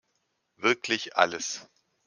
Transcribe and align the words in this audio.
Wirklich 0.57 1.15
alles! 1.15 1.69